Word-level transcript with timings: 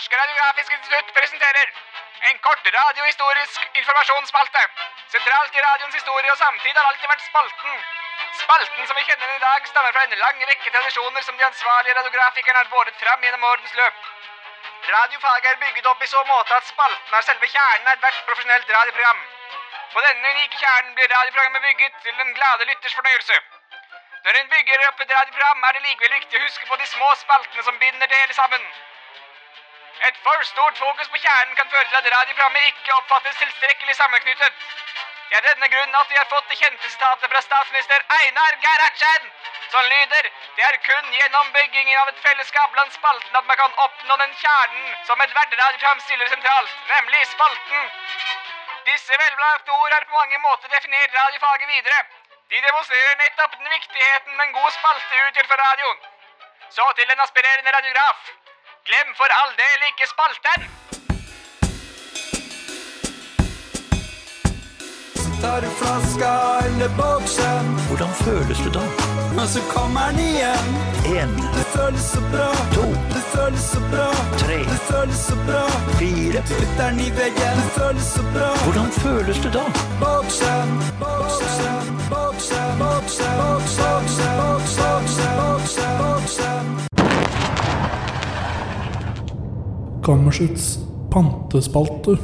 Norsk 0.00 0.14
Radiografisk 0.16 0.72
Institutt 0.72 1.08
presenterer 1.12 1.72
en 2.28 2.38
kort 2.44 2.68
radiohistorisk 2.74 3.66
informasjonsspalte. 3.80 4.62
Sentralt 5.14 5.58
i 5.58 5.64
radioens 5.64 5.98
historie 5.98 6.32
og 6.32 6.38
samtid 6.40 6.78
har 6.78 6.88
alltid 6.90 7.10
vært 7.10 7.26
spalten. 7.26 7.82
Spalten 8.38 8.88
som 8.88 8.96
vi 8.96 9.04
kjenner 9.04 9.26
den 9.26 9.36
i 9.36 9.44
dag, 9.44 9.68
stammer 9.68 9.92
fra 9.92 10.06
en 10.06 10.16
lang 10.22 10.40
rekke 10.52 10.72
tradisjoner 10.72 11.26
som 11.26 11.36
de 11.36 11.46
ansvarlige 11.50 11.98
radiografikerne 12.00 12.62
har 12.62 12.72
båret 12.72 12.96
fram 13.04 13.28
gjennom 13.28 13.44
årens 13.50 13.76
løp. 13.82 14.00
Radiofaget 14.88 15.52
er 15.52 15.62
bygget 15.66 15.92
opp 15.92 16.04
i 16.06 16.12
så 16.16 16.24
måte 16.32 16.60
at 16.62 16.72
spalten 16.72 17.18
er 17.18 17.26
selve 17.28 17.54
kjernen 17.54 17.92
av 17.92 17.96
ethvert 17.98 18.26
profesjonelt 18.30 18.76
radioprogram. 18.78 19.24
På 19.92 20.06
denne 20.06 20.36
unike 20.36 20.62
kjernen 20.62 20.94
blir 20.96 21.12
radioprogrammet 21.12 21.66
bygget 21.68 22.04
til 22.06 22.22
den 22.22 22.36
glade 22.38 22.70
lytters 22.72 22.96
fornøyelse. 23.02 23.42
Når 24.24 24.40
en 24.40 24.54
bygger 24.56 24.88
opp 24.88 25.04
et 25.04 25.18
radioprogram, 25.18 25.68
er 25.68 25.76
det 25.76 25.88
likevel 25.90 26.16
viktig 26.22 26.40
å 26.40 26.46
huske 26.48 26.70
på 26.72 26.80
de 26.84 26.94
små 26.94 27.12
spaltene 27.26 27.68
som 27.68 27.84
binder 27.84 28.08
det 28.08 28.22
hele 28.22 28.38
sammen. 28.40 28.64
Et 30.08 30.16
for 30.24 30.42
stort 30.42 30.78
fokus 30.78 31.08
på 31.12 31.18
kjernen 31.22 31.56
kan 31.56 31.70
føre 31.70 31.84
til 31.88 31.96
at 31.96 32.06
radioprogrammet 32.16 32.68
ikke 32.68 32.94
oppfattes 32.94 33.36
tilstrekkelig 33.40 33.96
sammenknyttet. 33.96 34.62
Det 35.28 35.36
er 35.38 35.44
denne 35.46 35.68
grunnen 35.72 35.98
at 35.98 36.08
vi 36.12 36.16
har 36.18 36.28
fått 36.30 36.48
det 36.50 36.56
kjente 36.60 36.88
sitatet 36.92 37.32
fra 37.32 37.42
statsminister 37.46 38.06
Einar 38.16 38.56
Gerhardsen, 38.64 39.28
som 39.72 39.90
lyder 39.92 40.30
Det 40.56 40.64
er 40.68 40.78
kun 40.86 41.12
gjennom 41.18 41.52
byggingen 41.56 42.00
av 42.00 42.08
et 42.12 42.24
fellesskap 42.24 42.72
blant 42.72 42.96
spaltene 42.96 43.38
at 43.42 43.46
man 43.52 43.60
kan 43.60 43.76
oppnå 43.84 44.16
den 44.22 44.34
kjernen 44.40 44.88
som 45.10 45.22
ethvert 45.26 45.54
radioprogram 45.60 46.00
stiller 46.06 46.32
sentralt, 46.32 46.74
nemlig 46.94 47.22
spalten. 47.34 47.86
Disse 48.88 49.22
velvalgte 49.22 49.78
ord 49.82 49.92
har 49.98 50.08
på 50.08 50.18
mange 50.18 50.42
måter 50.48 50.74
definert 50.74 51.16
radiofaget 51.20 51.68
videre. 51.76 52.02
De 52.50 52.66
demonstrerer 52.66 53.16
nettopp 53.22 53.58
den 53.58 53.72
viktigheten 53.76 54.40
en 54.40 54.58
god 54.58 54.70
spalte 54.80 55.24
utgjør 55.28 55.50
for 55.52 55.66
radioen. 55.68 56.04
Så 56.76 56.92
til 56.96 57.10
en 57.10 57.26
aspirerende 57.28 57.78
radiograf. 57.78 58.30
Glem 58.90 59.10
for 59.18 59.30
all 59.40 59.52
del 59.62 59.80
ikke 59.88 60.06
spalten! 60.12 60.60
Så 65.22 65.30
tar 65.42 65.60
du 65.64 65.68
flaska 65.80 66.32
eller 66.66 66.90
boksen, 66.98 67.64
Hvordan 67.88 68.12
føles 68.24 68.58
det 68.64 68.72
da? 68.78 68.82
Men 69.36 69.46
så 69.54 69.60
kommer 69.74 70.10
den 70.10 70.18
igjen. 70.18 70.66
En, 71.20 71.30
Det 71.56 71.66
føles 71.76 72.04
så 72.14 72.20
bra, 72.32 72.50
to, 72.74 72.86
det 73.14 73.24
føles 73.34 73.64
så 73.74 73.80
bra, 73.92 74.08
tre, 74.42 74.58
det 74.72 74.80
føles 74.90 75.20
så 75.28 75.36
bra. 75.46 75.64
fire. 75.98 76.40
Putter 76.50 76.90
den 76.90 77.00
i 77.06 77.08
veggen, 77.20 77.56
det 77.62 77.70
føles 77.78 78.06
så 78.16 78.22
bra. 78.34 78.50
Hvordan 78.64 78.90
føles 79.02 79.38
det 79.44 79.52
da? 79.58 79.64
Boksen, 80.02 80.68
boksen, 81.04 81.84
boksen, 82.12 82.68
boksen, 82.82 83.32
boksen, 83.42 83.89
Kammersets 90.10 90.72
pantespalte. 91.12 92.16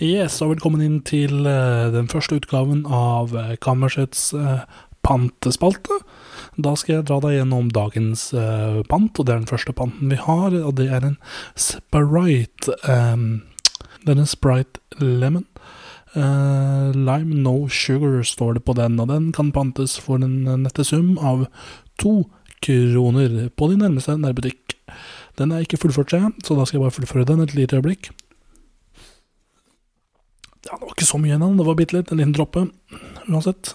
Yes, 0.00 0.38
og 0.40 0.54
velkommen 0.54 0.80
inn 0.80 1.02
til 1.04 1.44
eh, 1.44 1.90
den 1.92 2.06
første 2.08 2.38
utgaven 2.38 2.86
av 2.88 3.34
eh, 3.36 3.50
Kammersets 3.60 4.30
eh, 4.32 4.62
pantespalte. 5.04 5.98
Da 6.56 6.72
skal 6.72 6.94
jeg 6.94 7.08
dra 7.10 7.18
deg 7.20 7.34
gjennom 7.34 7.68
dagens 7.76 8.30
eh, 8.32 8.78
pant, 8.88 9.12
og 9.20 9.28
det 9.28 9.34
er 9.34 9.42
den 9.42 9.50
første 9.50 9.74
panten 9.76 10.08
vi 10.08 10.16
har, 10.22 10.56
og 10.56 10.72
det 10.80 10.88
er 10.88 11.04
en 11.10 11.18
Sprite. 11.52 12.78
Um, 12.88 13.28
det 14.06 14.14
er 14.14 14.24
en 14.24 14.32
Sprite 14.32 15.04
Lemon. 15.04 15.44
Uh, 16.16 16.96
lime 16.96 17.42
no 17.44 17.68
sugar 17.68 18.22
står 18.24 18.56
det 18.56 18.64
på 18.64 18.78
den, 18.80 18.96
og 19.04 19.12
den 19.12 19.28
kan 19.36 19.52
pantes 19.52 19.98
for 20.00 20.24
en 20.24 20.64
nette 20.64 20.88
sum 20.88 21.18
av 21.20 21.44
to 22.00 22.22
kroner 22.64 23.50
på 23.52 23.68
din 23.68 23.84
nærmeste 23.84 24.16
nærbutikk. 24.16 24.78
Den 25.38 25.52
er 25.54 25.62
ikke 25.62 25.78
fullført, 25.78 26.10
ser 26.10 26.32
så 26.42 26.56
da 26.58 26.64
skal 26.66 26.80
jeg 26.80 26.84
bare 26.86 26.96
fullføre 26.96 27.26
den 27.28 27.44
et 27.44 27.54
lite 27.54 27.78
øyeblikk. 27.78 28.10
Ja, 30.66 30.74
det 30.74 30.82
var 30.82 30.94
ikke 30.96 31.06
så 31.06 31.20
mye 31.22 31.36
igjen, 31.36 31.58
det 31.60 31.66
var 31.68 31.78
bitte 31.78 31.94
litt, 31.94 32.10
en 32.10 32.18
liten 32.18 32.34
droppe. 32.34 32.64
Uansett. 33.28 33.72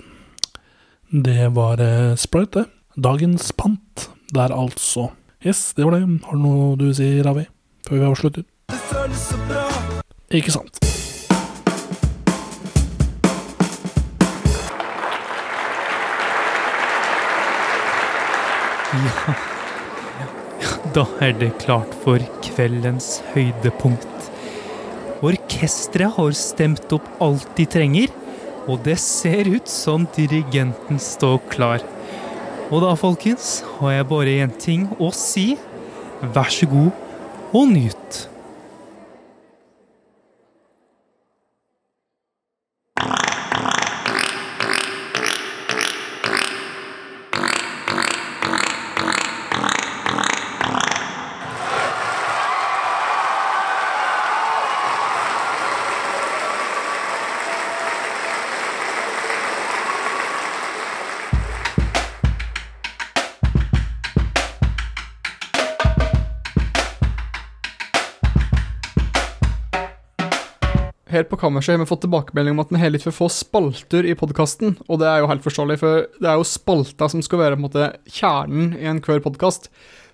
Det 1.13 1.47
var 1.55 1.79
eh, 1.81 2.15
Sprite, 2.19 2.65
det. 2.65 2.65
Dagens 3.03 3.51
pant 3.57 4.09
der, 4.35 4.51
altså. 4.53 5.07
Yes, 5.45 5.73
det 5.73 5.85
var 5.85 5.95
det. 5.95 6.03
Har 6.27 6.35
du 6.35 6.43
noe 6.43 6.75
du 6.77 6.85
vil 6.89 6.95
si, 6.99 7.09
Ravi, 7.25 7.47
før 7.87 8.01
vi 8.01 8.09
avslutter? 8.11 8.45
Det 8.69 8.81
føles 8.91 9.29
så 9.31 9.39
bra. 9.47 9.65
Ikke 10.33 10.51
sant? 10.51 10.83
Da 20.93 21.07
er 21.25 21.31
det 21.33 21.55
klart 21.57 21.93
for 22.03 22.21
kveldens 22.45 23.15
høydepunkt. 23.31 24.27
Orkesteret 25.25 26.13
har 26.19 26.35
stemt 26.37 26.93
opp 26.93 27.07
alt 27.23 27.47
de 27.57 27.65
trenger, 27.65 28.11
og 28.69 28.83
det 28.85 28.99
ser 29.01 29.49
ut 29.49 29.71
som 29.71 30.05
dirigenten 30.13 31.01
står 31.01 31.39
klar. 31.49 31.81
Og 32.69 32.83
da, 32.85 32.91
folkens, 32.99 33.63
har 33.79 33.95
jeg 33.95 34.09
bare 34.11 34.37
én 34.45 34.53
ting 34.53 34.85
å 35.01 35.09
si. 35.17 35.55
Vær 36.21 36.53
så 36.53 36.69
god 36.69 36.93
og 37.57 37.73
nyt. 37.73 38.21
Helt 71.13 71.29
på 71.29 71.37
kammerset 71.37 71.75
har 71.75 71.81
vi 71.83 71.85
fått 71.85 72.01
tilbakemelding 72.07 72.55
om 72.55 72.61
at 72.63 72.71
vi 72.73 72.79
har 72.81 72.89
litt 72.89 73.03
for 73.05 73.13
få 73.13 73.27
spalter 73.29 74.05
i 74.09 74.15
podkasten, 74.17 74.71
og 74.87 74.97
det 74.97 75.05
er 75.05 75.19
jo 75.21 75.27
helt 75.29 75.43
forståelig, 75.45 75.75
for 75.77 76.07
det 76.17 76.29
er 76.29 76.39
jo 76.39 76.45
spalta 76.47 77.05
som 77.11 77.21
skal 77.21 77.41
være 77.43 77.59
måte 77.61 77.91
kjernen 78.09 78.71
i 78.79 78.87
enhver 78.89 79.21
podkast. 79.21 79.67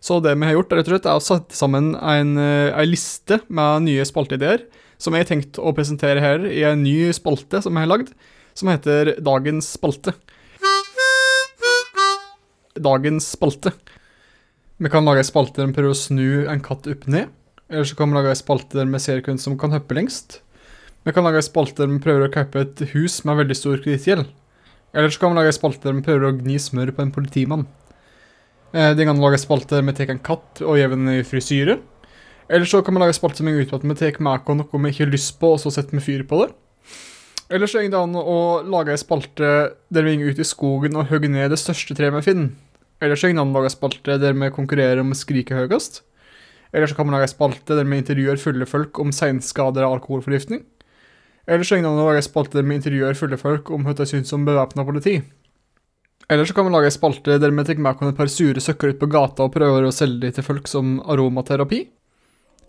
Så 0.03 0.17
det 0.23 0.33
vi 0.35 0.49
har 0.49 0.57
gjort, 0.57 0.75
rett 0.75 0.89
og 0.89 0.97
slett, 0.97 1.07
er 1.07 1.21
å 1.21 1.23
sette 1.23 1.55
sammen 1.55 1.93
en, 1.95 2.33
eh, 2.37 2.73
en 2.73 2.89
liste 2.89 3.37
med 3.47 3.85
nye 3.85 4.03
spalteideer, 4.03 4.65
som 4.99 5.15
jeg 5.15 5.23
har 5.23 5.29
tenkt 5.29 5.61
å 5.61 5.71
presentere 5.71 6.19
her 6.19 6.43
i 6.49 6.65
en 6.67 6.83
ny 6.83 7.13
spalte 7.15 7.63
som 7.63 7.79
jeg 7.79 7.87
har 7.87 7.93
lagd, 7.93 8.11
som 8.53 8.67
heter 8.67 9.13
Dagens 9.23 9.71
spalte. 9.79 10.17
Dagens 12.75 13.31
spalte. 13.37 13.71
Vi 14.79 14.91
kan 14.91 15.07
lage 15.07 15.23
en 15.23 15.31
spalte 15.31 15.63
der 15.63 15.71
vi 15.71 15.79
prøver 15.79 15.95
å 15.95 16.03
snu 16.03 16.45
en 16.51 16.59
katt 16.59 16.91
opp 16.91 17.07
ned, 17.07 17.31
eller 17.69 17.87
så 17.87 17.95
kan 17.95 18.11
vi 18.11 18.19
lage 18.19 18.35
en 18.35 18.43
spalte 18.43 18.75
der 18.75 18.91
vi 18.91 18.99
ser 18.99 19.23
hvem 19.23 19.39
som 19.39 19.57
kan 19.57 19.71
hoppe 19.71 19.95
lengst. 19.95 20.41
Vi 21.07 21.13
kan 21.15 21.23
lage 21.23 21.39
en 21.39 21.45
spalte 21.47 21.83
der 21.83 21.91
vi 21.93 22.01
prøver 22.03 22.27
å 22.27 22.33
kjøpe 22.33 22.63
et 22.65 22.81
hus 22.93 23.21
med 23.25 23.39
veldig 23.39 23.55
stor 23.55 23.77
kredittgjeld. 23.79 24.27
Eller 24.93 25.13
så 25.13 25.21
kan 25.21 25.31
vi 25.31 25.39
lage 25.39 25.53
en 25.53 25.59
spalte 25.59 25.87
der 25.87 25.95
vi 25.95 26.05
prøver 26.05 26.27
å 26.27 26.35
gni 26.35 26.57
smør 26.59 26.91
på 26.95 27.05
en 27.05 27.13
politimann. 27.15 27.67
Eh, 28.73 28.93
Det 28.93 29.05
kan 29.05 29.17
lage 29.17 29.39
en 29.39 29.45
spalte 29.45 29.77
der 29.77 29.85
vi 29.87 29.93
tar 29.93 30.11
en 30.11 30.19
katt 30.19 30.61
og 30.61 30.77
gir 30.77 30.89
den 30.89 31.07
i 31.07 31.23
frisyre. 31.23 31.79
Eller 32.49 32.65
så 32.65 32.81
kan 32.83 32.93
vi 32.93 32.99
lage 32.99 33.13
en 33.13 33.21
spalte 33.21 33.37
som 33.37 33.47
går 33.47 33.61
ut 33.61 33.69
på 33.69 33.77
at 33.77 33.85
vi 33.85 33.95
tar 33.95 34.19
med 34.19 34.41
oss 34.41 34.57
noe 34.57 34.81
vi 34.83 34.89
ikke 34.89 35.05
har 35.05 35.13
lyst 35.13 35.39
på, 35.39 35.53
og 35.53 35.59
så 35.61 35.71
setter 35.71 35.95
vi 35.97 36.01
fyr 36.01 36.23
på 36.25 36.41
det. 36.43 36.53
Eller 37.49 37.65
så 37.65 37.81
går 37.81 37.89
det 37.89 37.97
an 37.97 38.15
å 38.17 38.61
lage 38.65 38.91
en 38.93 38.97
spalte 39.01 39.73
der 39.89 40.03
vi 40.03 40.17
går 40.17 40.33
ut 40.33 40.39
i 40.39 40.45
skogen 40.45 40.97
og 40.97 41.07
hogger 41.09 41.29
ned 41.29 41.49
det 41.49 41.57
største 41.61 41.95
treet 41.95 42.13
vi 42.13 42.21
finner. 42.25 42.49
Eller 43.01 43.15
så 43.15 43.29
går 43.29 43.37
det 43.37 43.41
an 43.41 43.53
å 43.53 43.57
lage 43.57 43.69
en 43.71 43.77
spalte 43.77 44.17
der 44.19 44.33
vi 44.33 44.49
konkurrerer 44.53 45.01
om 45.01 45.13
å 45.13 45.17
skrike 45.17 45.55
høyest. 45.55 46.01
Eller 46.73 46.89
så 46.89 46.97
kan 46.97 47.07
vi 47.07 47.13
lage 47.15 47.29
en 47.29 47.33
spalte 47.33 47.77
der 47.77 47.85
vi 47.85 48.01
intervjuer 48.01 48.41
fulle 48.41 48.65
folk 48.69 48.99
om 49.01 49.13
seinskader 49.13 49.85
av 49.85 49.97
alkoholforgiftning. 49.97 50.65
Eller 51.47 51.65
så 51.65 51.79
det 51.79 51.89
å 51.89 52.07
lage 52.07 52.25
spalter 52.25 52.65
vi 52.65 52.77
intervjuer 52.77 53.17
fulle 53.17 53.39
folk 53.39 53.69
om 53.73 53.85
hva 53.85 53.95
de 53.97 54.07
syns 54.09 54.33
om 54.35 54.47
bevæpna 54.47 54.85
politi. 54.85 55.19
Eller 56.29 56.45
så 56.45 56.53
kan 56.53 56.67
vi 56.67 56.73
lage 56.73 56.91
en 56.91 56.93
spalte 56.93 57.39
der 57.41 57.53
vi 57.55 57.63
tar 57.65 57.79
med 57.81 57.95
oss 57.95 58.11
et 58.11 58.19
par 58.19 58.29
sure 58.29 58.61
søkker 58.61 58.93
ut 58.93 58.99
på 59.01 59.09
gata 59.09 59.47
og 59.47 59.55
prøver 59.55 59.87
å 59.87 59.93
selge 59.93 60.27
dem 60.27 60.35
til 60.35 60.45
folk 60.45 60.67
som 60.69 60.99
aromaterapi. 61.09 61.87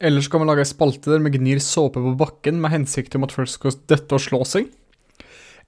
Eller 0.00 0.24
så 0.24 0.32
kan 0.32 0.40
vi 0.40 0.48
lage 0.48 0.64
en 0.64 0.70
spalte 0.70 1.12
der 1.12 1.20
vi 1.20 1.34
gnir 1.34 1.60
såpe 1.60 2.00
på 2.00 2.14
bakken 2.16 2.60
med 2.62 2.72
hensikt 2.72 3.18
om 3.18 3.26
at 3.26 3.34
folk 3.36 3.50
skal 3.52 3.76
dette 3.90 4.16
og 4.16 4.24
slå 4.24 4.40
seg. 4.48 4.70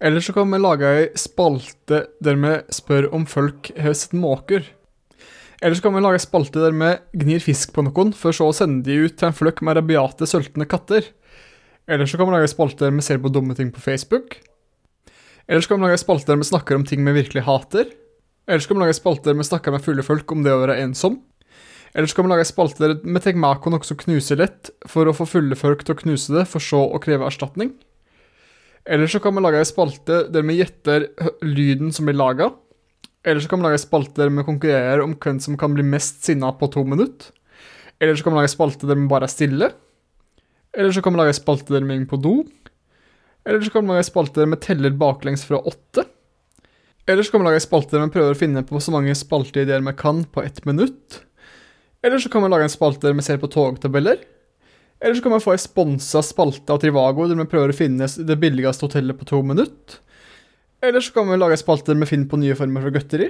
Eller 0.00 0.24
så 0.24 0.32
kan 0.34 0.48
vi 0.50 0.58
lage 0.58 0.88
ei 0.88 1.10
spalte 1.20 2.06
der 2.24 2.38
vi 2.40 2.54
spør 2.72 3.10
om 3.14 3.26
folk 3.28 3.68
har 3.76 3.92
sett 3.92 4.16
måker. 4.16 4.64
Eller 5.60 5.76
så 5.76 5.84
kan 5.84 5.94
vi 5.94 6.02
lage 6.02 6.18
en 6.18 6.24
spalte 6.24 6.64
der 6.64 6.72
vi 6.74 7.20
gnir 7.22 7.44
fisk 7.44 7.76
på 7.76 7.84
noen, 7.84 8.10
for 8.16 8.34
så 8.34 8.48
å 8.48 8.56
sende 8.56 8.88
de 8.88 9.04
ut 9.04 9.14
til 9.20 9.28
en 9.28 9.36
fløkk 9.36 9.60
med 9.62 9.76
rabiate, 9.78 10.26
sultne 10.26 10.66
katter. 10.66 11.06
Eller 11.92 12.08
så 12.08 12.16
kan 12.16 12.28
vi 12.28 12.32
lage 12.32 12.48
en 12.48 12.54
spalte 12.54 12.86
der 12.86 12.94
vi 12.96 13.04
ser 13.04 13.20
på 13.20 13.32
dumme 13.32 13.56
ting 13.58 13.72
på 13.74 13.82
Facebook. 13.84 14.38
Eller 15.44 15.60
så 15.60 15.72
kan 15.72 15.80
vi 15.80 15.84
lage 15.84 15.98
en 15.98 16.06
spalte 16.06 16.32
der 16.32 16.40
vi 16.40 16.48
snakker 16.48 16.78
om 16.78 16.86
ting 16.88 17.04
vi 17.04 17.12
virkelig 17.18 17.44
hater. 17.44 17.90
Eller 18.48 18.64
så 18.64 18.70
kan 18.70 18.78
vi 18.78 18.86
lage 18.86 18.96
en 18.96 19.02
spalte 19.02 19.28
der 19.28 19.36
vi 19.36 19.46
snakker 19.50 19.74
med 19.74 19.84
fulle 19.84 20.06
folk 20.06 20.32
om 20.32 20.46
det 20.46 20.54
å 20.54 20.62
være 20.64 20.80
ensom. 20.86 21.20
Eller 21.92 22.08
så 22.08 22.16
kan 22.16 22.24
vi 22.24 22.32
lage 22.32 22.48
spalter 22.48 22.94
vi 23.04 23.20
tar 23.20 23.36
med 23.36 23.50
oss 23.50 23.68
noe 23.68 23.84
som 23.84 23.98
knuser 24.00 24.40
lett, 24.40 24.70
for 24.88 25.08
å 25.08 25.12
få 25.12 25.26
fulle 25.28 25.56
folk 25.58 25.84
til 25.84 25.94
å 25.94 26.00
knuse 26.00 26.32
det, 26.32 26.46
for 26.48 26.64
så 26.64 26.80
å 26.88 27.00
kreve 27.02 27.26
erstatning. 27.28 27.74
Eller 28.88 29.06
så 29.06 29.20
kan 29.22 29.36
vi 29.36 29.44
lage 29.44 29.60
ei 29.60 29.68
spalte 29.68 30.24
der 30.32 30.46
vi 30.48 30.56
gjetter 30.58 31.10
lyden 31.44 31.92
som 31.92 32.08
blir 32.08 32.16
laga. 32.16 32.48
Eller 33.22 33.44
så 33.44 33.50
kan 33.50 33.60
vi 33.60 33.68
lage 33.68 33.78
ei 33.78 33.84
spalte 33.84 34.24
der 34.24 34.32
vi 34.32 34.46
konkurrerer 34.46 35.04
om 35.04 35.14
hvem 35.14 35.38
som 35.44 35.58
kan 35.60 35.76
bli 35.76 35.84
mest 35.86 36.24
sinna 36.24 36.50
på 36.56 36.70
to 36.72 36.82
minutter. 36.88 37.28
Eller 38.00 38.16
så 38.16 38.24
kan 38.24 38.34
vi 38.34 38.40
lage 38.40 38.50
ei 38.50 38.56
spalte 38.56 38.88
der 38.88 38.98
vi 38.98 39.10
bare 39.12 39.28
er 39.28 39.34
stille. 39.36 39.70
Eller 40.76 40.92
så 40.92 41.02
kan 41.04 41.12
man 41.12 41.22
lage 41.22 41.34
ei 41.34 41.40
spalte 41.40 41.74
der 41.74 41.84
vi 41.84 41.98
på 42.08 42.18
do. 42.20 42.42
Eller 43.44 43.60
så 43.60 43.70
kan 43.70 43.84
man 43.84 43.96
lage 43.96 44.08
spalter 44.08 44.46
med 44.46 44.62
teller 44.62 44.90
baklengs 44.90 45.44
fra 45.44 45.58
åtte. 45.58 46.06
Eller 47.06 47.22
så 47.22 47.32
kan 47.32 47.42
man 47.42 47.50
lage 47.50 47.64
spalter 47.64 48.00
vi 48.00 48.14
prøver 48.14 48.36
å 48.36 48.38
finne 48.38 48.62
på 48.66 48.80
så 48.80 48.94
mange 48.94 49.14
spalteideer 49.18 49.82
man 49.82 49.98
kan 49.98 50.22
på 50.24 50.44
ett 50.46 50.62
minutt. 50.64 51.22
Eller 52.02 52.18
så 52.18 52.30
kan 52.30 52.42
man 52.42 52.50
lage 52.54 52.66
en 52.66 52.72
spalte 52.72 53.06
der 53.06 53.18
man 53.18 53.26
ser 53.26 53.42
på 53.42 53.50
togtabeller. 53.50 54.22
Eller 55.02 55.18
så 55.18 55.22
kan 55.22 55.34
man 55.34 55.42
få 55.42 55.54
ei 55.56 55.60
sponsa 55.60 56.22
spalte 56.22 56.70
av 56.70 56.80
Trivago 56.82 57.26
der 57.26 57.38
man 57.38 57.50
prøver 57.50 57.72
å 57.72 57.76
finne 57.76 58.06
det 58.06 58.38
billigste 58.38 58.86
hotellet 58.86 59.18
på 59.18 59.26
to 59.26 59.42
minutter. 59.42 59.98
Eller 60.82 61.02
så 61.02 61.14
kan 61.14 61.26
man 61.26 61.42
lage 61.42 61.58
ei 61.58 61.62
spalte 61.62 61.92
der 61.92 62.00
vi 62.00 62.10
finner 62.10 62.30
på 62.30 62.38
nye 62.42 62.58
former 62.58 62.86
for 62.86 62.94
godteri. 62.94 63.28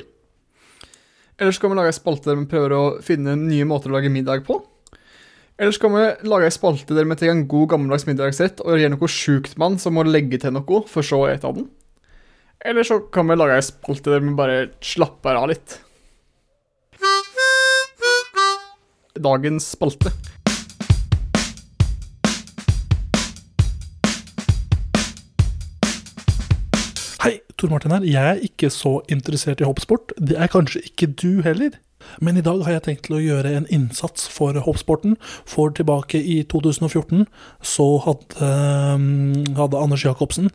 Eller 1.40 1.52
så 1.52 1.64
kan 1.64 1.72
man 1.72 1.80
lage 1.80 1.94
ei 1.94 1.96
spalte 1.96 2.28
der 2.28 2.38
man 2.40 2.48
prøver 2.48 2.76
å 2.76 2.82
finne 3.04 3.38
nye 3.40 3.66
måter 3.68 3.92
å 3.92 3.96
lage 3.96 4.12
middag 4.12 4.44
på. 4.48 4.60
Eller 5.60 5.72
så 5.72 5.82
kan 5.84 5.93
vi 5.93 6.04
lage 6.31 6.49
ei 6.49 6.54
spalte 6.54 6.96
der 6.96 7.04
vi 7.04 7.16
tar 7.20 7.28
en 7.28 7.44
god 7.49 7.69
gammeldags 7.75 8.06
middagsrett 8.08 8.62
og 8.64 8.81
gjør 8.81 8.94
noe 8.94 9.08
sjukt 9.12 9.58
mann 9.60 9.76
som 9.78 9.93
må 9.99 10.04
legge 10.06 10.40
til 10.40 10.54
noe, 10.56 10.81
for 10.88 11.04
så 11.04 11.20
å 11.20 11.28
ete 11.28 11.50
den. 11.52 11.69
Eller 12.64 12.87
så 12.88 13.02
kan 13.12 13.28
vi 13.28 13.37
lage 13.37 13.58
ei 13.58 13.66
spalte 13.66 14.14
der 14.14 14.25
vi 14.25 14.32
bare 14.38 14.70
slapper 14.81 15.37
av 15.37 15.50
litt. 15.52 15.76
Dagens 19.12 19.69
spalte. 19.76 20.14
Hei, 27.22 27.37
Tor 27.60 27.70
Martin 27.70 27.93
her. 27.93 28.08
Jeg 28.08 28.25
er 28.32 28.40
ikke 28.49 28.72
så 28.72 29.02
interessert 29.12 29.60
i 29.60 29.69
hoppsport. 29.69 30.16
Det 30.16 30.40
er 30.40 30.50
kanskje 30.50 30.81
ikke 30.88 31.12
du 31.12 31.44
heller. 31.44 31.76
Men 32.20 32.37
i 32.37 32.44
dag 32.44 32.62
har 32.67 32.76
jeg 32.76 32.85
tenkt 32.87 33.06
til 33.09 33.19
å 33.19 33.23
gjøre 33.23 33.55
en 33.56 33.69
innsats 33.73 34.29
for 34.32 34.56
hoppsporten. 34.67 35.17
For 35.49 35.73
tilbake 35.75 36.20
i 36.20 36.43
2014 36.50 37.26
så 37.75 37.88
hadde, 38.06 38.47
um, 38.47 39.32
hadde 39.59 39.81
Anders 39.81 40.06
Jacobsen 40.06 40.50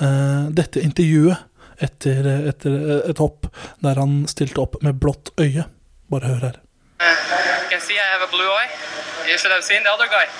eh, 0.00 0.48
dette 0.56 0.82
intervjuet 0.84 1.46
etter, 1.80 2.26
etter 2.50 3.06
et 3.10 3.22
hopp 3.22 3.48
der 3.84 4.00
han 4.00 4.24
stilte 4.30 4.64
opp 4.64 4.80
med 4.84 5.00
blått 5.00 5.32
øye. 5.40 5.68
Bare 6.10 6.34
hør 6.34 6.48
her. 6.48 6.60
You 7.00 7.70
can 7.70 7.80
see 7.80 7.96
I 7.96 8.08
have 8.12 8.26
a 8.26 8.30
blue 8.30 8.50
eye. 8.50 8.68
You 9.30 9.38
should 9.38 9.52
have 9.52 9.64
seen 9.64 9.82
the 9.84 9.92
other 9.92 10.08
guy. 10.10 10.26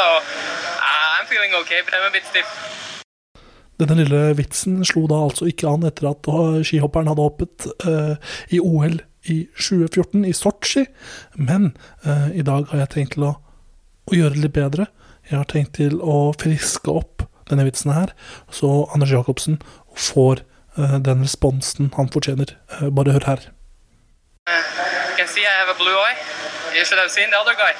oh, 0.00 0.18
I'm 0.82 1.26
feeling 1.26 1.54
okay, 1.62 1.80
but 1.84 1.94
I'm 1.94 2.10
a. 2.10 2.89
Denne 3.80 3.96
lille 4.02 4.34
vitsen 4.36 4.82
slo 4.84 5.06
da 5.08 5.22
altså 5.24 5.48
ikke 5.48 5.70
an 5.70 5.86
etter 5.88 6.10
at 6.10 6.28
skihopperen 6.68 7.08
hadde 7.08 7.24
hoppet 7.24 7.68
eh, 7.88 8.34
i 8.52 8.60
OL 8.60 8.98
i 9.28 9.48
2014 9.56 10.24
i 10.24 10.32
Sotsji. 10.36 10.86
Men 11.36 11.72
eh, 12.04 12.30
i 12.40 12.44
dag 12.46 12.68
har 12.70 12.84
jeg 12.84 12.92
tenkt 12.94 13.16
til 13.16 13.28
å, 13.30 13.34
å 14.08 14.16
gjøre 14.16 14.36
det 14.36 14.44
litt 14.44 14.56
bedre. 14.56 14.88
Jeg 15.30 15.38
har 15.38 15.48
tenkt 15.50 15.76
til 15.78 16.00
å 16.00 16.32
friske 16.40 16.92
opp 16.92 17.26
denne 17.50 17.66
vitsen 17.66 17.92
her, 17.94 18.12
så 18.54 18.86
Anders 18.94 19.12
Jacobsen 19.14 19.58
får 19.98 20.44
eh, 20.78 20.98
den 21.06 21.24
responsen 21.26 21.92
han 21.96 22.12
fortjener. 22.12 22.56
Eh, 22.78 22.88
bare 22.94 23.16
hør 23.16 23.28
her. 23.32 23.48
Can 25.16 25.28
see 25.28 25.44
I 25.44 25.56
have 25.60 25.68
a 25.68 25.78
blue 25.78 25.98
eye. 25.98 26.39
You 26.74 26.84
should 26.84 26.98
have 26.98 27.10
seen 27.10 27.28
the 27.30 27.36
other 27.36 27.54
guy. 27.54 27.74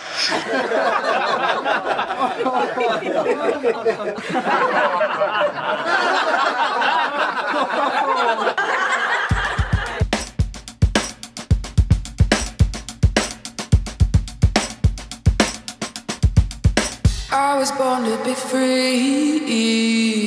I 17.33 17.57
was 17.59 17.71
born 17.73 18.05
to 18.05 18.25
be 18.25 18.35
free. 18.35 20.20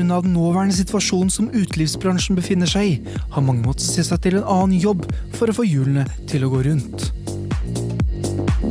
Av 0.00 0.22
den 0.24 0.32
nåværende 0.32 0.74
situasjonen 0.74 1.28
som 1.30 1.50
utelivsbransjen 1.52 2.38
befinner 2.38 2.68
seg 2.70 2.86
i, 2.88 3.16
har 3.34 3.44
mange 3.44 3.66
måttet 3.66 3.84
se 3.84 4.02
seg 4.06 4.22
til 4.24 4.38
en 4.38 4.46
annen 4.48 4.80
jobb 4.80 5.04
for 5.36 5.50
å 5.50 5.54
få 5.54 5.66
hjulene 5.68 6.06
til 6.30 6.46
å 6.46 6.50
gå 6.52 6.62
rundt. 6.64 7.10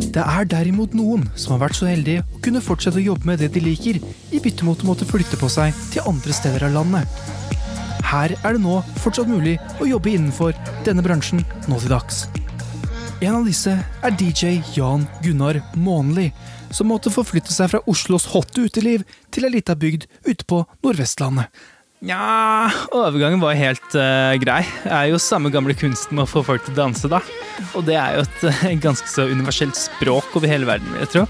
Det 0.10 0.24
er 0.24 0.50
derimot 0.50 0.96
noen 0.98 1.28
som 1.38 1.54
har 1.54 1.62
vært 1.68 1.78
så 1.78 1.86
heldige 1.86 2.26
å 2.34 2.42
kunne 2.42 2.64
fortsette 2.66 2.98
å 2.98 3.06
jobbe 3.12 3.30
med 3.30 3.44
det 3.44 3.52
de 3.54 3.62
liker, 3.62 4.02
i 4.34 4.42
bytte 4.42 4.66
mot 4.66 4.82
å 4.82 4.90
måtte 4.90 5.08
flytte 5.08 5.38
på 5.38 5.52
seg 5.54 5.76
til 5.94 6.10
andre 6.10 6.34
steder 6.34 6.66
av 6.66 6.76
landet. 6.80 7.22
Her 8.10 8.34
er 8.34 8.58
det 8.58 8.64
nå 8.64 8.80
fortsatt 9.04 9.30
mulig 9.30 9.60
å 9.78 9.88
jobbe 9.88 10.16
innenfor 10.16 10.58
denne 10.88 11.06
bransjen 11.06 11.46
nå 11.70 11.78
til 11.78 11.94
dags. 11.94 12.26
En 13.22 13.38
av 13.38 13.46
disse 13.46 13.76
er 13.78 14.18
DJ 14.18 14.64
Jan 14.74 15.06
Gunnar 15.22 15.62
Månli, 15.78 16.32
som 16.76 16.90
måtte 16.92 17.14
forflytte 17.14 17.54
seg 17.54 17.72
fra 17.74 17.84
Oslos 17.90 18.30
hotte 18.34 18.68
uteliv 18.68 19.06
til 19.34 19.48
ei 19.48 19.54
lita 19.58 19.76
bygd 19.80 20.08
ute 20.28 20.48
på 20.50 20.64
Nordvestlandet. 20.86 21.50
Nja, 22.00 22.70
overgangen 22.96 23.42
var 23.44 23.58
helt 23.60 23.96
uh, 23.98 24.32
grei. 24.40 24.62
Det 24.86 24.92
er 24.96 25.10
jo 25.12 25.18
samme 25.20 25.52
gamle 25.52 25.76
kunsten 25.76 26.16
med 26.16 26.24
å 26.24 26.32
få 26.32 26.46
folk 26.48 26.64
til 26.64 26.78
å 26.78 26.80
danse, 26.86 27.10
da. 27.12 27.20
Og 27.76 27.84
det 27.90 27.98
er 28.00 28.16
jo 28.16 28.24
et 28.24 28.46
uh, 28.48 28.62
ganske 28.86 29.12
så 29.12 29.28
universelt 29.28 29.76
språk 29.76 30.32
over 30.40 30.48
hele 30.48 30.70
verden, 30.70 30.88
vil 30.94 31.04
jeg 31.04 31.12
tro. 31.18 31.26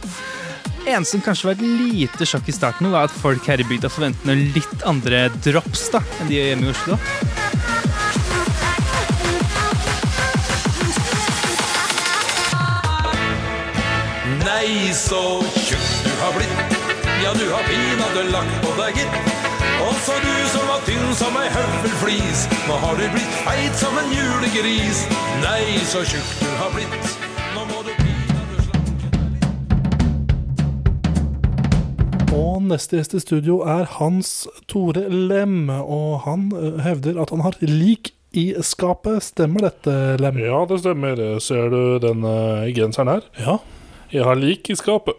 En 0.89 1.05
som 1.05 1.25
kanskje 1.25 1.49
var 1.49 1.57
et 1.57 1.65
lite 1.65 2.29
sjokk 2.29 2.53
i 2.53 2.55
starten, 2.55 2.91
var 2.93 3.09
at 3.09 3.17
folk 3.25 3.49
her 3.49 3.61
i 3.61 3.67
bygda 3.67 3.89
forventer 3.93 4.29
noen 4.29 4.53
litt 4.53 4.87
andre 4.89 5.27
drops 5.41 5.89
da, 5.95 6.05
enn 6.19 6.29
de 6.29 6.37
gjør 6.37 6.49
hjemme 6.53 6.69
i 6.69 6.73
Oslo. 6.75 7.01
Nei, 14.39 14.93
så 14.95 15.41
tjukk 15.59 15.87
du 16.05 16.11
har 16.21 16.31
blitt. 16.37 16.75
Ja, 17.23 17.31
du 17.35 17.45
har 17.51 17.63
pinadø 17.67 18.21
lagt 18.31 18.55
på 18.63 18.71
deg, 18.77 18.95
gitt. 19.01 19.13
Også 19.83 20.13
du 20.23 20.35
som 20.51 20.67
var 20.69 20.79
tynn 20.87 21.09
som 21.19 21.35
ei 21.39 21.47
høvelflis. 21.51 22.45
Nå 22.67 22.75
har 22.83 22.93
du 22.99 23.05
blitt 23.13 23.33
feit 23.45 23.75
som 23.79 23.97
en 23.99 24.09
julegris. 24.13 25.01
Nei, 25.43 25.63
så 25.87 26.03
tjukk 26.07 26.29
du 26.39 26.49
har 26.59 26.71
blitt. 26.75 27.09
Nå 27.55 27.61
må 27.67 27.77
du 27.83 27.91
pinadø 27.97 28.55
slanke 28.67 29.07
deg 29.09 29.19
litt. 29.25 29.49
Og 32.39 32.53
neste 32.69 32.99
gjest 32.99 33.17
i 33.19 33.23
studio 33.23 33.59
er 33.67 33.83
Hans 33.97 34.29
Tore 34.71 35.03
Lem, 35.11 35.67
og 35.67 36.23
han 36.27 36.47
eh, 36.55 36.79
hevder 36.85 37.19
at 37.19 37.33
han 37.35 37.43
har 37.43 37.59
lik 37.65 38.13
i 38.31 38.53
skapet. 38.63 39.23
Stemmer 39.25 39.67
dette, 39.67 39.91
Lem? 40.21 40.39
Ja, 40.43 40.63
det 40.69 40.79
stemmer. 40.85 41.15
Ser 41.43 41.67
du 41.73 41.99
denne 42.03 42.69
genseren 42.77 43.11
her? 43.17 43.27
Ja. 43.41 43.57
Jeg 44.09 44.25
har 44.25 44.39
lik 44.41 44.65
i 44.73 44.73
skapet. 44.73 45.13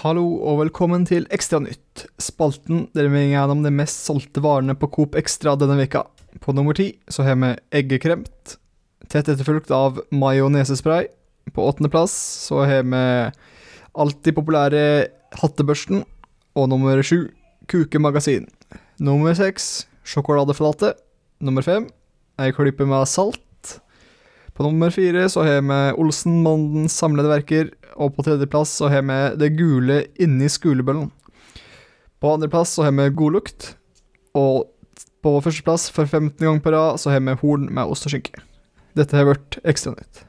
Hallo 0.00 0.22
og 0.40 0.62
velkommen 0.62 1.04
til 1.04 1.26
Ekstranytt, 1.28 2.06
spalten 2.16 2.86
der 2.96 3.10
vi 3.12 3.26
går 3.26 3.34
gjennom 3.34 3.60
de 3.66 3.72
mest 3.76 4.06
solgte 4.06 4.40
varene 4.40 4.72
på 4.72 4.88
Coop 4.94 5.18
Extra 5.20 5.52
denne 5.60 5.76
veka. 5.82 6.06
På 6.40 6.54
nummer 6.56 6.72
ti 6.72 6.94
så 7.12 7.26
har 7.26 7.36
vi 7.42 7.50
eggekremt, 7.76 8.54
tett 9.12 9.28
etterfulgt 9.28 9.68
av 9.68 10.00
majonesespray. 10.08 11.10
På 11.52 11.68
åttendeplass 11.68 12.16
så 12.46 12.64
har 12.64 12.88
vi 12.88 13.04
alltid 13.92 14.38
populære 14.40 14.86
hattebørsten. 15.42 16.06
Og 16.56 16.66
nummer 16.72 16.98
sju 17.06 17.28
kukemagasin. 17.70 18.50
Nummer 19.00 19.36
seks 19.38 19.86
sjokoladeflate. 20.04 20.92
Nummer 21.40 21.64
fem 21.64 21.88
ei 22.40 22.54
klype 22.56 22.86
med 22.88 23.08
salt. 23.08 23.76
På 24.56 24.66
nummer 24.66 24.92
fire 24.92 25.26
så 25.32 25.44
har 25.46 25.62
vi 25.64 25.78
Olsen-Mandens 26.00 26.96
samlede 27.00 27.30
verker, 27.30 27.70
og 27.96 28.14
på 28.16 28.24
tredjeplass 28.26 28.72
så 28.80 28.90
har 28.92 29.04
vi 29.06 29.18
det 29.40 29.54
gule 29.58 30.02
inni 30.20 30.48
skulebøllen. 30.52 31.10
På 32.20 32.34
andreplass 32.34 32.74
så 32.76 32.84
har 32.84 32.96
vi 32.96 33.08
Godlukt, 33.16 33.74
og 34.36 34.68
på 35.24 35.36
førsteplass 35.44 35.88
for 35.92 36.08
15. 36.08 36.36
gang 36.40 36.60
på 36.60 36.72
rad 36.72 37.00
så 37.00 37.12
har 37.12 37.24
vi 37.24 37.36
Horn 37.42 37.68
med 37.72 37.92
ost 37.92 38.08
og 38.08 38.14
skinke. 38.14 38.42
Dette 38.96 39.16
har 39.16 39.28
vært 39.28 39.60
Ekstranytt. 39.64 40.24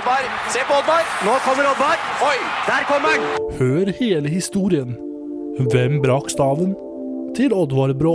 Oddvar! 0.00 0.28
Se 0.52 0.66
på 0.68 0.76
Oddvar! 0.80 1.08
Nå 1.28 1.38
kommer 1.46 1.72
Oddvar! 1.72 1.96
Oi, 2.24 2.36
der 2.66 2.86
kommer 2.90 3.16
han! 3.16 3.26
Hør 3.60 3.92
hele 4.02 4.28
historien. 4.32 4.96
Hvem 5.60 6.00
brak 6.02 6.30
staven? 6.32 6.72
til 7.36 7.52
Oddvar 7.54 7.92
Brå. 8.00 8.14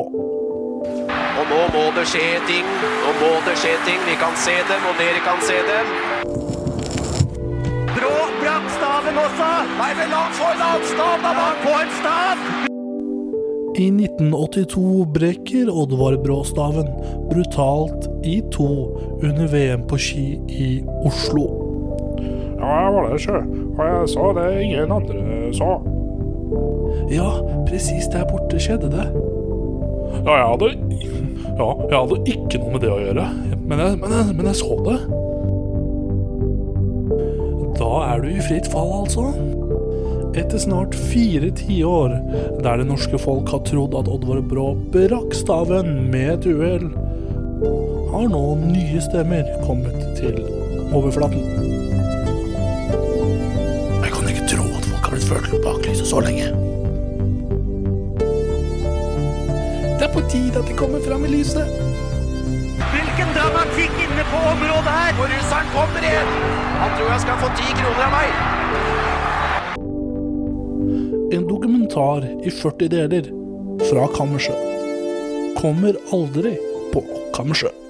Og 1.40 1.46
nå 1.52 1.62
må 1.76 1.84
det 1.98 2.06
skje 2.12 2.28
ting. 2.50 2.68
Nå 3.04 3.14
må 3.22 3.32
det 3.48 3.56
skje 3.62 3.74
ting. 3.88 4.00
Vi 4.10 4.16
kan 4.20 4.36
se 4.46 4.56
dem, 4.70 4.86
og 4.90 5.00
dere 5.00 5.22
kan 5.28 5.42
se 5.48 5.58
dem. 5.70 5.92
Brå 7.96 8.14
brakk 8.42 8.70
staven 8.78 9.20
også! 9.26 9.50
Nei, 9.80 9.92
men 10.00 10.14
la 10.14 10.22
han 10.28 10.38
få 10.40 10.52
en 10.54 10.64
annen 10.70 10.88
stav, 10.92 11.26
da! 11.26 11.50
Få 11.66 11.76
en 11.82 11.94
stav! 12.02 12.48
I 13.76 13.90
1982 13.92 15.06
brekker 15.18 15.72
Oddvar 15.84 16.16
Brå 16.24 16.40
staven 16.48 16.88
brutalt 17.32 18.08
i 18.24 18.40
to 18.56 18.72
under 19.20 19.52
VM 19.52 19.84
på 19.92 20.00
ski 20.00 20.28
i 20.48 20.72
Oslo. 21.04 21.65
Ja, 22.66 22.78
jeg 22.82 22.94
var 22.96 23.10
der 23.12 23.20
sjøl, 23.22 23.44
og 23.78 23.82
jeg 23.86 24.08
sa 24.10 24.30
det 24.34 24.46
ingen 24.64 24.94
andre 24.96 25.20
sa. 25.54 25.68
Ja, 27.14 27.28
presis 27.68 28.08
der 28.10 28.26
borte 28.26 28.58
skjedde 28.62 28.90
det. 28.90 29.06
Ja, 30.26 30.34
jeg 30.34 30.48
hadde 30.50 30.72
Ja, 31.56 31.68
jeg 31.92 32.00
hadde 32.00 32.18
ikke 32.34 32.60
noe 32.64 32.72
med 32.74 32.82
det 32.84 32.90
å 32.90 32.98
gjøre, 33.00 33.28
men 33.70 33.84
jeg, 33.84 34.00
men 34.02 34.16
jeg, 34.18 34.34
men 34.40 34.50
jeg 34.50 34.58
så 34.60 34.80
det. 34.88 34.98
Da 37.78 37.92
er 38.10 38.24
du 38.24 38.32
i 38.32 38.42
fritt 38.48 38.68
fall, 38.74 38.92
altså. 39.04 39.30
Etter 40.36 40.60
snart 40.60 40.98
fire 41.14 41.52
tiår 41.56 42.18
der 42.66 42.82
det 42.82 42.90
norske 42.90 43.20
folk 43.22 43.54
har 43.54 43.62
trodd 43.70 43.96
at 43.96 44.10
Oddvar 44.12 44.42
Brå 44.50 44.72
brakk 44.92 45.38
staven 45.38 46.10
med 46.12 46.34
et 46.34 46.50
uhell, 46.50 46.90
har 48.12 48.28
nå 48.34 48.44
nye 48.66 49.06
stemmer 49.06 49.48
kommet 49.64 50.02
til 50.18 50.42
overflaten. 50.96 51.95
At 55.26 55.32
folk 55.32 55.46
har 55.46 55.52
blitt 55.52 55.64
ført 55.64 55.64
bak 55.64 55.86
lyset 55.88 56.08
så 56.08 56.20
lenge. 56.22 56.46
Det 59.98 60.06
er 60.06 60.14
på 60.14 60.22
tide 60.30 60.60
at 60.60 60.68
de 60.70 60.74
kommer 60.78 61.00
fram 61.02 61.26
i 61.26 61.28
lyset. 61.28 61.68
Hvilken 62.92 63.30
dramatikk 63.38 63.94
inne 64.06 64.24
på 64.32 64.38
området 64.52 64.94
her! 64.98 65.14
Og 65.20 65.26
russeren 65.32 65.68
kommer 65.74 66.02
igjen! 66.06 66.30
Han 66.82 66.90
tror 66.98 67.10
jeg 67.12 67.22
skal 67.24 67.38
få 67.42 67.50
ti 67.58 67.68
kroner 67.80 68.04
av 68.06 68.12
meg. 68.18 68.30
En 71.36 71.48
dokumentar 71.50 72.28
i 72.46 72.52
40 72.52 72.88
deler 72.94 73.32
fra 73.90 74.06
Kammersjø. 74.18 74.56
Kommer 75.58 75.98
aldri 76.14 76.54
på 76.94 77.02
Kammersjø. 77.36 77.85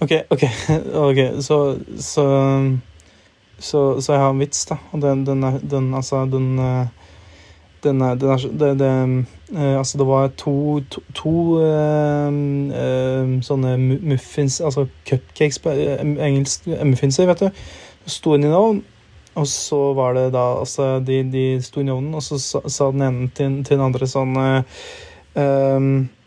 Ok, 0.00 0.12
ok, 0.30 0.42
ok, 1.08 1.42
så 1.42 1.78
Så, 1.98 2.24
så, 3.58 4.00
så 4.00 4.12
jeg 4.12 4.20
har 4.20 4.30
en 4.30 4.40
vits, 4.40 4.66
da. 4.68 4.76
Og 4.92 5.02
den, 5.02 5.26
den 5.26 5.42
er 5.42 5.58
den, 5.70 5.94
Altså, 5.94 6.24
den 6.26 6.58
eh, 6.58 6.86
Den 7.84 8.00
er, 8.02 8.14
den 8.14 8.30
er 8.30 8.36
så- 8.36 8.48
eh, 9.54 9.78
Altså, 9.78 9.98
det 9.98 10.06
var 10.06 10.28
to, 10.28 10.80
to, 10.90 11.00
to 11.14 11.30
uh, 11.30 12.28
uh, 12.28 13.42
sånne 13.42 13.76
muffins, 14.02 14.60
altså 14.60 14.86
cupcakes 15.08 15.58
på 15.58 15.70
engelsk, 15.70 16.66
muffinser, 16.84 17.26
vet 17.26 17.40
du. 17.40 17.50
Sto 18.06 18.34
inn 18.34 18.44
i 18.44 18.46
en 18.50 18.82
og 19.36 19.46
så 19.46 19.92
var 19.94 20.14
det 20.16 20.32
da 20.32 20.58
Altså, 20.58 20.98
de, 21.04 21.22
de 21.32 21.62
sto 21.62 21.80
inn 21.80 21.88
i 21.88 21.92
ovnen, 21.92 22.14
og 22.14 22.22
så 22.22 22.38
sa, 22.40 22.60
sa 22.68 22.90
den 22.90 23.02
ene 23.02 23.28
til, 23.36 23.62
til 23.64 23.76
den 23.76 23.84
andre 23.86 24.06
sånn 24.08 24.36
uh, 24.36 24.62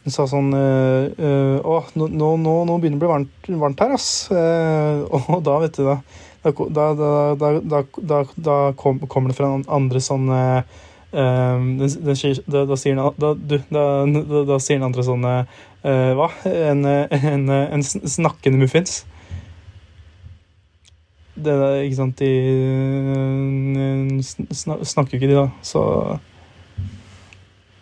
hun 0.05 0.13
sa 0.15 0.23
sånn 0.31 0.53
øh, 0.55 1.09
øh, 1.19 1.57
Å, 1.67 1.79
nå, 1.99 2.07
nå, 2.07 2.29
nå, 2.39 2.75
begynner 2.79 2.95
det 2.97 3.01
å 3.01 3.03
bli 3.03 3.09
varmt, 3.11 3.49
varmt 3.63 3.81
her, 3.83 3.91
ass. 3.97 4.09
Eh, 4.31 5.01
og 5.11 5.41
da, 5.43 5.57
vet 5.65 5.75
du, 5.79 5.83
da 5.89 5.97
Da, 6.39 6.85
da, 6.95 7.81
da, 7.99 8.21
da, 8.39 8.57
kom, 8.79 9.01
kommer 9.11 9.29
det 9.33 9.35
fra 9.35 9.49
den 9.57 9.65
andre 9.67 9.99
sånn 9.99 10.29
eh, 10.31 10.61
eh, 11.11 11.65
da, 11.83 12.15
sier 12.15 12.39
den, 14.79 14.87
andre 14.87 15.03
sånn 15.03 15.25
eh, 15.27 15.43
Hva? 16.15 16.29
En, 16.47 16.85
eh, 16.87 17.17
en, 17.33 17.43
eh, 17.51 17.67
en 17.75 17.83
snakkende 17.83 18.61
muffins? 18.63 19.01
Det 21.39 21.53
der, 21.59 21.83
ikke 21.85 21.99
sant 21.99 22.17
De 22.23 22.31
eh, 22.31 24.15
sn- 24.23 24.49
sna- 24.63 24.79
snakker 24.83 25.15
jo 25.15 25.19
ikke, 25.21 25.29
de, 25.31 25.37
da. 25.43 25.49
Så 25.63 25.83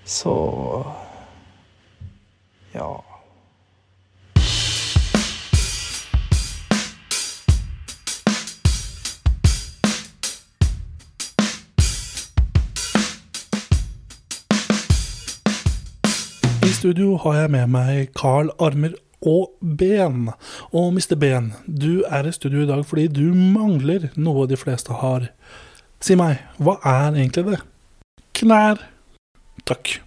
Så 0.07 0.33
ja. 2.77 3.03
I 16.63 16.73
studio 16.77 17.17
har 17.23 17.41
jeg 17.41 17.51
med 17.51 17.67
meg 17.73 18.09
Carl 18.17 18.51
Armer 18.61 18.95
og 19.25 19.57
Ben. 19.61 20.29
Og 20.71 20.93
Mr. 20.93 21.15
Ben, 21.19 21.53
du 21.65 22.03
er 22.07 22.27
i 22.27 22.35
studio 22.35 22.63
i 22.63 22.69
dag 22.69 22.85
fordi 22.85 23.07
du 23.07 23.33
mangler 23.33 24.11
noe 24.15 24.47
de 24.47 24.59
fleste 24.59 25.01
har. 25.01 25.31
Si 26.03 26.15
meg, 26.19 26.43
hva 26.61 26.77
er 26.85 27.15
egentlig 27.15 27.47
det? 27.49 27.63
Knær. 28.37 28.83
Takk. 29.65 30.06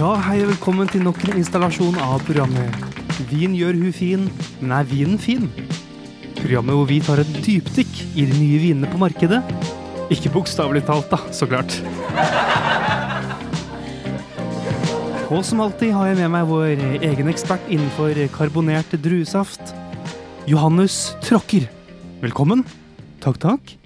Ja, 0.00 0.14
hei 0.24 0.38
og 0.40 0.48
velkommen 0.54 0.88
til 0.88 1.02
nok 1.04 1.18
en 1.26 1.34
installasjon 1.36 1.98
av 2.00 2.22
programmet 2.24 3.18
Vin 3.28 3.52
gjør 3.52 3.76
hu 3.76 3.90
fin, 3.92 4.22
men 4.62 4.72
er 4.72 4.86
vinen 4.88 5.18
fin? 5.20 5.42
Programmet 6.38 6.78
hvor 6.78 6.88
vi 6.88 6.96
tar 7.04 7.20
et 7.20 7.34
dypdykk 7.44 7.98
i 8.16 8.24
de 8.30 8.38
nye 8.38 8.62
vinene 8.62 8.88
på 8.88 9.00
markedet. 9.02 9.42
Ikke 10.08 10.32
bokstavelig 10.32 10.86
talt, 10.88 11.12
da, 11.12 11.20
så 11.36 11.44
klart. 11.50 11.76
Og 15.28 15.44
som 15.44 15.60
alltid 15.66 15.92
har 15.92 16.08
jeg 16.08 16.20
med 16.22 16.32
meg 16.32 16.48
vår 16.48 16.80
egen 17.10 17.28
ekspert 17.34 17.68
innenfor 17.68 18.24
karbonert 18.38 18.96
druesaft. 19.04 19.76
Johannes 20.48 21.10
Tråkker. 21.28 21.68
Velkommen. 22.24 22.64
Takk, 23.20 23.36
takk. 23.44 23.76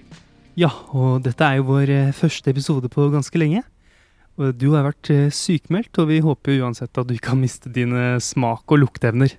Ja, 0.55 0.71
og 0.95 1.25
dette 1.27 1.43
er 1.43 1.59
jo 1.59 1.73
vår 1.75 1.97
første 2.15 2.55
episode 2.55 2.87
på 2.87 3.11
ganske 3.11 3.43
lenge. 3.43 3.67
Du 4.35 4.65
har 4.73 4.83
vært 4.83 5.07
sykemeldt, 5.07 5.35
sykmeldt, 5.39 5.99
og 6.01 6.09
vi 6.09 6.17
håper 6.19 6.57
jo 6.57 6.65
uansett 6.65 6.97
at 6.99 7.07
du 7.07 7.13
ikke 7.15 7.31
har 7.31 7.39
mistet 7.39 7.71
dine 7.75 8.17
smak- 8.19 8.67
og 8.67 8.81
lukteevner. 8.81 9.31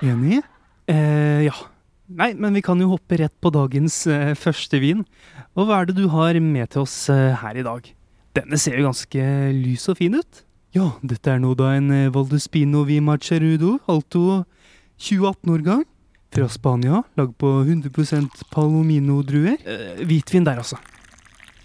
Enig? 0.00 0.40
Eh, 0.88 1.44
ja. 1.44 1.54
Nei, 2.08 2.32
men 2.32 2.56
vi 2.56 2.62
kan 2.64 2.80
jo 2.80 2.94
hoppe 2.94 3.18
rett 3.20 3.34
på 3.42 3.52
dagens 3.52 4.06
eh, 4.08 4.32
første 4.38 4.80
vin. 4.80 5.02
Og 5.58 5.68
hva 5.68 5.82
er 5.82 5.90
det 5.90 5.98
du 5.98 6.06
har 6.08 6.38
med 6.40 6.70
til 6.72 6.86
oss 6.86 6.96
eh, 7.12 7.36
her 7.36 7.58
i 7.60 7.64
dag? 7.66 7.90
Denne 8.38 8.60
ser 8.60 8.78
jo 8.78 8.86
ganske 8.86 9.28
lys 9.58 9.84
og 9.92 9.98
fin 10.00 10.16
ut. 10.16 10.42
Ja, 10.76 10.94
dette 11.02 11.34
er 11.34 11.42
nå 11.42 11.52
da 11.58 11.74
en 11.76 11.90
eh, 11.92 12.08
vi 12.08 13.00
Macerudo 13.00 13.78
Alto 13.86 14.44
2018-årgang. 14.96 15.84
Fra 16.28 16.48
Spania, 16.52 17.02
lagd 17.16 17.36
på 17.40 17.50
100% 17.64 18.48
palomino-druer. 18.52 19.58
Eh, 19.64 20.04
hvitvin 20.08 20.44
der, 20.44 20.60
altså. 20.60 20.76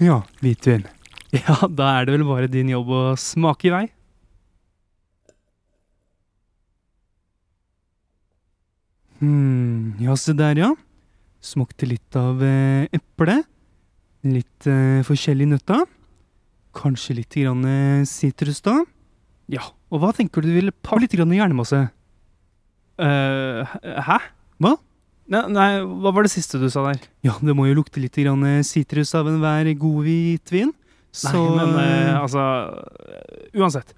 Ja, 0.01 0.21
hvitvin. 0.41 0.85
Ja, 1.33 1.55
da 1.65 1.89
er 1.97 2.05
det 2.05 2.13
vel 2.17 2.25
bare 2.27 2.49
din 2.51 2.69
jobb 2.69 2.89
å 2.93 3.01
smake 3.17 3.69
i 3.69 3.73
vei. 3.73 3.85
Hm, 9.23 9.95
ja, 10.03 10.15
se 10.19 10.35
der, 10.37 10.59
ja. 10.59 10.71
Smakte 11.43 11.87
litt 11.89 12.15
av 12.19 12.41
eh, 12.43 12.85
eple. 12.93 13.39
Litt 14.27 14.67
eh, 14.69 15.01
forskjellig 15.07 15.47
nøtta. 15.55 15.81
Kanskje 16.77 17.17
litt 17.21 17.37
grann 17.39 17.65
eh, 17.67 18.05
sitrus, 18.09 18.61
da. 18.65 18.81
Ja, 19.51 19.65
og 19.91 20.03
hva 20.03 20.13
tenker 20.15 20.43
du 20.43 20.51
du 20.51 20.57
ville 20.57 20.73
pa 20.85 20.97
litt 21.01 21.13
grann 21.15 21.33
hjernemasse? 21.35 21.85
eh 23.01 23.71
hæ? 24.05 24.17
Hva? 24.61 24.75
Nei, 25.31 25.43
nei, 25.55 25.67
hva 26.03 26.11
var 26.11 26.25
det 26.25 26.33
siste 26.33 26.59
du 26.59 26.67
sa 26.71 26.83
der? 26.89 27.03
Ja, 27.23 27.37
det 27.39 27.55
må 27.55 27.69
jo 27.69 27.77
lukte 27.77 28.01
litt 28.03 28.17
eh, 28.19 28.63
sitrus 28.67 29.13
av 29.15 29.29
enhver 29.31 29.69
god 29.79 30.03
hvitvin. 30.03 30.73
Så 31.13 31.31
Nei, 31.31 31.67
men 31.69 31.75
eh, 31.79 32.17
altså 32.17 32.43
Uansett. 33.53 33.93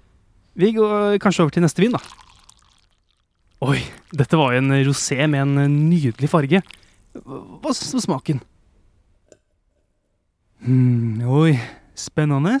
Vi 0.56 0.70
går 0.76 1.18
kanskje 1.20 1.44
over 1.44 1.52
til 1.56 1.64
neste 1.64 1.82
vin, 1.82 1.96
da. 1.96 2.00
Oi, 3.64 3.80
dette 4.12 4.36
var 4.36 4.52
jo 4.52 4.60
en 4.60 4.74
rosé 4.86 5.18
med 5.24 5.42
en 5.42 5.58
eh, 5.64 5.72
nydelig 5.72 6.28
farge. 6.28 6.60
Hva 7.16 7.72
syns 7.72 7.94
du 7.94 7.98
om 7.98 8.04
smaken? 8.04 8.42
Hmm, 10.66 11.22
oi, 11.24 11.56
spennende. 11.96 12.58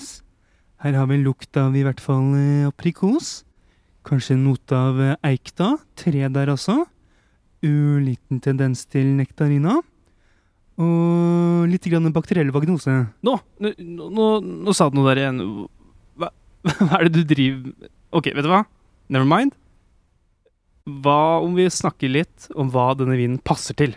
Her 0.84 0.96
har 0.96 1.08
vi 1.08 1.18
en 1.18 1.24
lukt 1.26 1.56
av 1.60 1.76
i 1.76 1.84
hvert 1.86 2.00
fall 2.00 2.32
eh, 2.38 2.68
aprikos. 2.68 3.42
Kanskje 4.08 4.36
en 4.36 4.44
note 4.48 4.76
av 4.76 5.00
eh, 5.02 5.16
eik, 5.32 5.52
da? 5.58 5.74
Tre 6.00 6.28
der 6.32 6.52
altså. 6.52 6.84
Ørliten 7.66 8.40
tendens 8.44 8.84
til 8.88 9.12
nektarina. 9.18 9.76
Og 10.76 11.66
litt 11.70 11.86
grann 11.88 12.12
bakteriell 12.12 12.50
vagnose. 12.52 12.94
Nå, 13.24 13.36
nå, 13.64 13.72
nå, 14.12 14.26
nå 14.66 14.74
sa 14.76 14.90
du 14.92 14.98
noe 14.98 15.08
der 15.14 15.22
igjen. 15.24 15.40
Hva, 16.20 16.28
hva 16.82 16.98
er 17.00 17.08
det 17.08 17.22
du 17.22 17.22
driver 17.34 17.62
med? 17.70 17.92
Ok, 18.16 18.28
vet 18.36 18.44
du 18.46 18.50
hva? 18.52 18.62
Never 19.12 19.28
mind. 19.28 19.54
Hva 21.02 21.40
om 21.42 21.56
vi 21.56 21.66
snakker 21.72 22.12
litt 22.12 22.46
om 22.54 22.68
hva 22.70 22.92
denne 22.98 23.16
vinen 23.18 23.40
passer 23.42 23.74
til? 23.78 23.96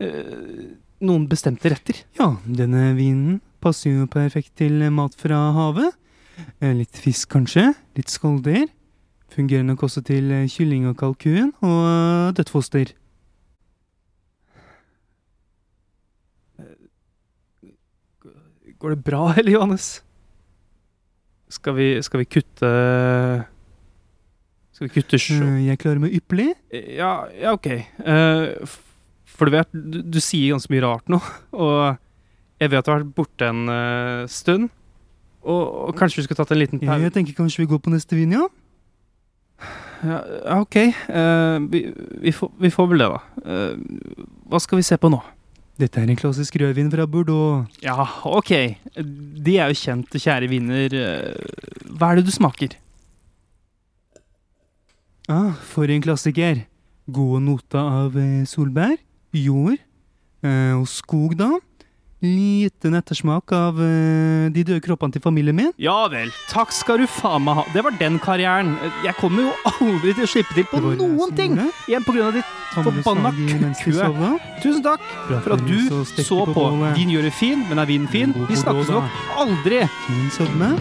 Eh, 0.00 0.68
noen 1.02 1.24
bestemte 1.30 1.72
retter? 1.72 2.02
Ja, 2.20 2.30
denne 2.46 2.92
vinen 2.98 3.40
passer 3.64 3.96
jo 3.96 4.06
perfekt 4.10 4.54
til 4.60 4.76
mat 4.94 5.16
fra 5.18 5.40
havet. 5.56 5.96
Eh, 6.60 6.72
Litt 6.76 7.00
fisk, 7.00 7.32
kanskje. 7.34 7.72
Litt 7.98 8.12
skolder. 8.12 8.68
Fungerer 9.34 9.66
nok 9.66 9.82
også 9.88 10.02
til 10.06 10.30
kylling 10.52 10.86
og 10.90 10.96
kalkun 11.00 11.50
og 11.64 11.80
eh, 11.88 12.30
dødt 12.38 12.52
foster. 12.54 12.92
Går 18.80 18.96
det 18.96 19.04
bra, 19.04 19.30
eller, 19.38 19.52
Johannes? 19.52 19.88
Skal 21.50 21.74
vi, 21.76 21.88
skal 22.06 22.22
vi 22.22 22.28
kutte 22.30 22.68
Skal 24.76 24.86
vi 24.86 24.92
kutte 24.94 25.18
sjø... 25.20 25.40
Eh, 25.42 25.64
Jeg 25.66 25.80
klarer 25.82 26.02
meg 26.02 26.14
ypperlig. 26.16 26.52
Ja, 26.96 27.26
ja 27.34 27.56
ok. 27.56 27.66
Eh, 27.74 28.76
for 29.30 29.48
du 29.48 29.56
vet, 29.56 29.72
du, 29.74 30.00
du 30.04 30.20
sier 30.22 30.54
ganske 30.54 30.72
mye 30.72 30.84
rart 30.84 31.10
nå, 31.10 31.20
og 31.64 31.98
jeg 32.60 32.72
vet 32.72 32.84
du 32.84 32.92
har 32.92 33.00
vært 33.00 33.16
borte 33.16 33.48
en 33.48 33.72
eh, 33.72 34.24
stund. 34.30 34.70
Og, 35.40 35.60
og 35.88 35.94
kanskje 35.96 36.20
vi 36.20 36.26
skulle 36.26 36.40
tatt 36.42 36.52
en 36.52 36.60
liten 36.60 36.80
pause? 36.82 37.00
jeg 37.00 37.14
tenker 37.14 37.36
kanskje 37.36 37.62
vi 37.62 37.70
går 37.70 37.80
på 37.80 37.92
neste 37.92 38.16
vin, 38.16 38.34
ja? 38.36 38.44
Ja, 40.00 40.18
ja, 40.24 40.56
ok. 40.60 40.76
Uh, 41.08 41.56
vi, 41.72 41.80
vi, 42.20 42.32
får, 42.32 42.50
vi 42.60 42.70
får 42.72 42.88
vel 42.92 43.02
det, 43.02 43.08
da. 43.12 43.20
Uh, 43.44 44.26
hva 44.52 44.60
skal 44.60 44.80
vi 44.80 44.84
se 44.84 44.96
på 45.00 45.10
nå? 45.12 45.20
Dette 45.80 46.00
er 46.02 46.10
en 46.12 46.18
klassisk 46.18 46.56
rødvin 46.60 46.90
fra 46.92 47.06
Bordeaux. 47.08 47.64
Ja, 47.80 47.94
ok. 48.28 48.50
De 49.00 49.54
er 49.56 49.70
jo 49.70 49.78
kjente, 49.80 50.20
kjære 50.20 50.48
viner. 50.50 50.92
Eh, 50.92 51.94
Hva 51.96 52.10
er 52.12 52.20
det 52.20 52.26
du 52.28 52.32
smaker? 52.34 52.74
Ah, 55.30 55.54
for 55.70 55.88
en 55.88 56.02
klassiker. 56.04 56.64
Gode 57.10 57.40
noter 57.46 57.80
av 57.80 58.16
eh, 58.20 58.42
solbær, 58.50 58.96
jord 59.34 59.78
eh, 59.78 60.74
og 60.76 60.84
skog, 60.90 61.36
da. 61.40 61.48
Liten 62.20 62.96
ettersmak 62.98 63.52
av 63.56 63.78
uh, 63.80 64.50
de 64.52 64.64
døde 64.64 64.82
kroppene 64.84 65.14
til 65.14 65.22
familien 65.24 65.56
min. 65.56 65.70
Ja 65.80 66.04
vel. 66.12 66.28
Takk 66.50 66.74
skal 66.76 67.00
du 67.00 67.06
faen 67.08 67.46
meg 67.46 67.56
ha. 67.56 67.64
Det 67.72 67.84
var 67.86 67.96
den 67.96 68.18
karrieren. 68.20 68.74
Jeg 69.06 69.16
kommer 69.20 69.48
jo 69.48 69.54
aldri 69.72 70.12
til 70.12 70.26
å 70.26 70.30
slippe 70.34 70.56
til 70.58 70.68
på 70.68 70.82
noen 70.84 71.36
ting 71.38 71.56
igjen 71.88 72.04
på 72.04 72.16
av 72.20 72.36
ditt 72.36 72.56
forbanna 72.74 73.32
sovna. 73.80 74.34
Tusen 74.60 74.84
takk 74.84 75.06
for 75.30 75.56
at 75.56 75.64
du 75.64 75.78
så, 75.88 76.04
så 76.20 76.42
på 76.44 76.56
bålet. 76.58 76.92
Din 76.98 77.14
gjør 77.14 77.30
det 77.30 77.34
fin, 77.38 77.64
men 77.70 77.80
er 77.80 77.88
vinen 77.88 78.10
fin? 78.12 78.36
Vi 78.50 78.60
snakkes 78.60 78.92
nok 78.92 79.40
aldri. 79.40 79.86
Fin 80.04 80.28
sødme. 80.36 80.74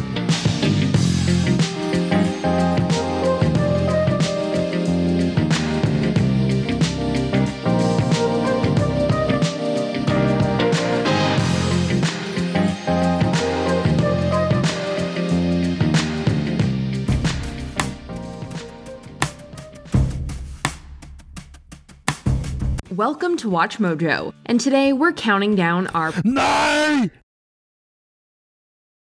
Welcome 22.99 23.37
to 23.37 23.49
Watch 23.49 23.77
Mojo, 23.77 24.33
and 24.45 24.59
today 24.59 24.91
we're 24.91 25.13
counting 25.13 25.55
down 25.55 25.87
our 25.87 26.11
Nei! 26.25 27.09